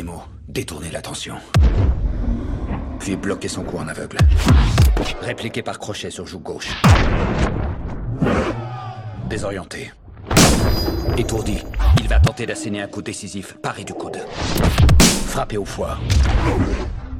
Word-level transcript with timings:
primo, 0.00 0.22
détourner 0.48 0.90
l'attention. 0.90 1.34
Puis 3.00 3.16
bloquer 3.16 3.48
son 3.48 3.64
coup 3.64 3.76
en 3.76 3.86
aveugle. 3.86 4.16
Répliqué 5.20 5.60
par 5.62 5.78
crochet 5.78 6.10
sur 6.10 6.26
joue 6.26 6.38
gauche. 6.38 6.70
Désorienté. 9.28 9.92
Étourdi, 11.18 11.58
il 12.00 12.08
va 12.08 12.18
tenter 12.18 12.46
d'asséner 12.46 12.80
un 12.80 12.86
coup 12.86 13.02
décisif 13.02 13.58
paré 13.62 13.84
du 13.84 13.92
coude. 13.92 14.16
Frapper 15.26 15.58
au 15.58 15.66
foie. 15.66 15.98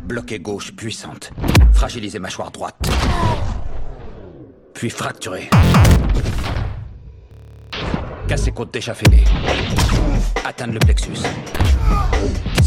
Bloquer 0.04 0.38
gauche 0.38 0.72
puissante. 0.72 1.32
Fragiliser 1.74 2.18
mâchoire 2.18 2.50
droite. 2.50 2.90
Puis 4.72 4.88
fracturer. 4.88 5.50
Casser 8.26 8.52
côte 8.52 8.72
déchaînée. 8.72 9.24
Atteindre 10.46 10.72
le 10.72 10.78
plexus. 10.78 11.20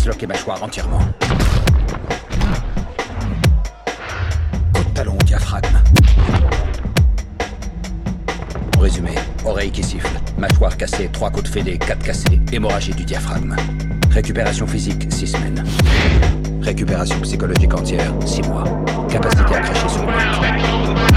Disloquer 0.03 0.27
mâchoire 0.27 0.61
entièrement. 0.61 0.99
Coup 4.73 4.83
de 4.83 4.89
talon 4.93 5.13
au 5.13 5.23
diaphragme. 5.23 5.79
Résumé, 8.77 9.15
oreille 9.45 9.71
qui 9.71 9.81
siffle, 9.81 10.19
mâchoire 10.37 10.75
cassée, 10.75 11.09
trois 11.13 11.29
côtes 11.29 11.47
fêlées, 11.47 11.77
quatre 11.77 12.03
cassées, 12.03 12.41
hémorragie 12.51 12.93
du 12.93 13.05
diaphragme. 13.05 13.55
Récupération 14.11 14.67
physique, 14.67 15.07
six 15.09 15.27
semaines. 15.27 15.63
Récupération 16.61 17.17
psychologique 17.21 17.73
entière, 17.73 18.11
six 18.25 18.41
mois. 18.41 18.65
Capacité 19.07 19.55
à 19.55 19.61
cracher 19.61 19.87
sur 19.87 20.05
le 20.05 21.12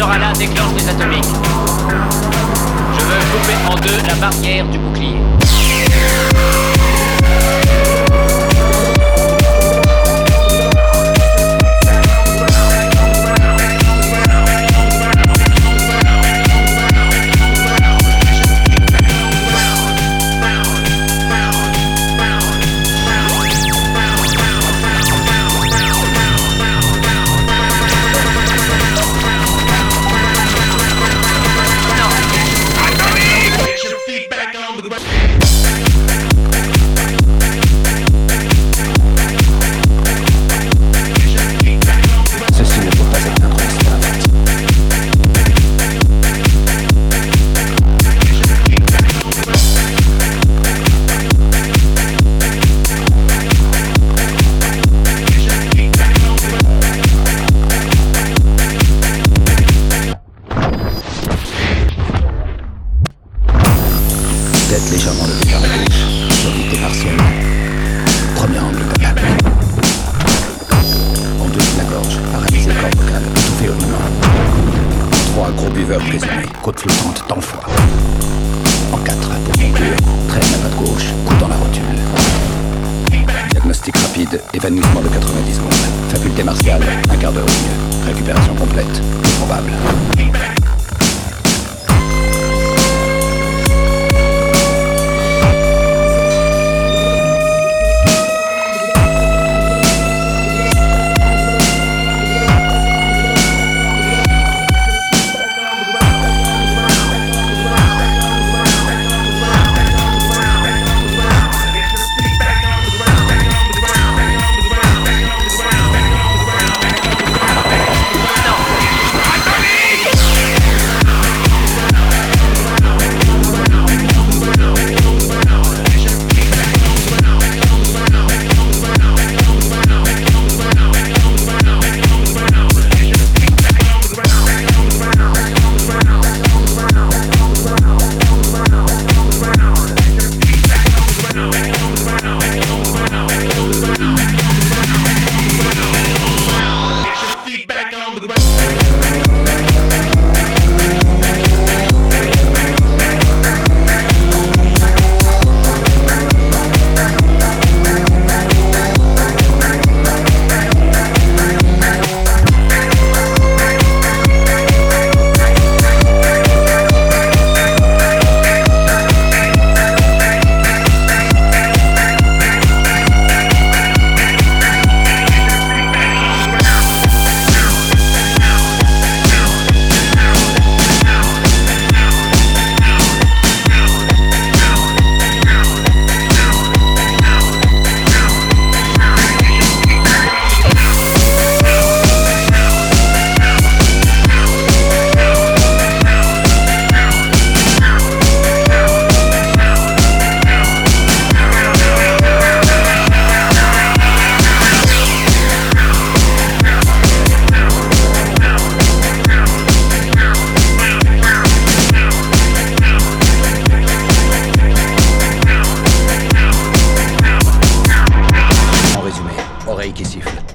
sera 0.00 0.18
là, 0.18 0.32
déclenche 0.32 0.72
les 0.78 0.88
atomiques. 0.88 1.24
Je 2.94 3.04
veux 3.04 3.20
couper 3.32 3.56
en 3.68 3.74
deux 3.74 3.98
la 4.08 4.14
barrière 4.14 4.64
du 4.66 4.78
bouclier. 4.78 5.16
Légèrement 64.88 65.26
levée 65.26 65.50
vers 65.50 65.60
la 65.60 65.68
gauche, 65.68 66.34
solidité 66.42 66.76
partielle. 66.78 67.16
Premier 68.34 68.58
angle 68.58 68.78
d'attaque. 68.88 69.20
En 71.40 71.46
deux 71.48 71.58
de 71.58 71.78
la 71.78 71.84
gorge, 71.84 72.18
paralysé 72.32 72.70
corps 72.70 72.90
vocal, 73.04 73.22
étouffé 73.36 73.68
au 73.68 73.74
moment. 73.74 73.98
Trois 75.32 75.50
gros 75.52 75.70
buveurs 75.70 76.00
présumés, 76.00 76.48
côte 76.62 76.80
flottante, 76.80 77.22
temps 77.28 77.40
foie. 77.40 77.62
En 78.92 78.98
quatre, 78.98 79.28
pour 79.28 79.52
conclure, 79.52 79.96
traîne 80.28 80.52
la 80.52 80.58
patte 80.68 80.76
gauche, 80.76 81.06
coup 81.26 81.34
dans 81.38 81.48
la 81.48 81.56
rotule. 81.56 81.84
Diagnostic 83.50 83.96
rapide, 83.96 84.40
évanouissement 84.54 85.02
de 85.02 85.08
90 85.08 85.54
secondes. 85.54 85.72
Faculté 86.08 86.42
martiale, 86.42 86.82
un 87.10 87.16
quart 87.16 87.32
d'heure 87.32 87.44
au. 87.44 88.06
Récupération 88.06 88.54
complète, 88.54 89.02
peu 89.22 89.28
probable. 89.38 89.72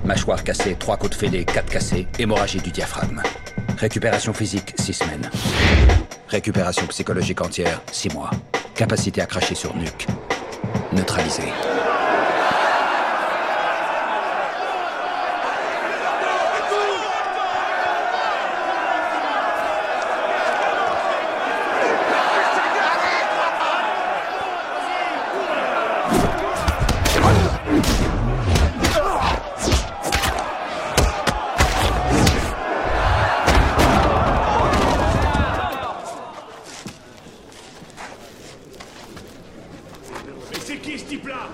Mâchoire 0.05 0.43
cassée, 0.43 0.75
trois 0.75 0.97
côtes 0.97 1.15
fêlées, 1.15 1.45
quatre 1.45 1.69
cassées, 1.69 2.07
hémorragie 2.19 2.59
du 2.59 2.69
diaphragme. 2.69 3.23
Récupération 3.77 4.33
physique, 4.33 4.73
six 4.77 4.93
semaines. 4.93 5.29
Récupération 6.29 6.85
psychologique 6.87 7.41
entière, 7.41 7.81
six 7.91 8.13
mois. 8.13 8.29
Capacité 8.75 9.21
à 9.21 9.25
cracher 9.25 9.55
sur 9.55 9.75
nuque. 9.75 10.05
Neutralisé. 10.93 11.43
qui 40.85 40.93
est 40.93 40.97
ce 40.99 41.05
type-là? 41.05 41.49